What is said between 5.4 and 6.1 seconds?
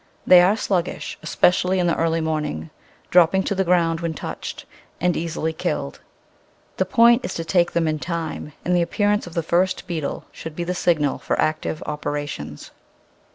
killed.